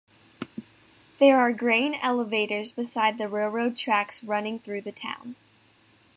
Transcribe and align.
There 1.19 1.37
are 1.39 1.53
grain 1.53 1.93
elevators 2.01 2.71
beside 2.71 3.19
the 3.19 3.27
railroad 3.27 3.77
tracks 3.77 4.23
running 4.23 4.57
through 4.57 4.81
town. 4.81 5.35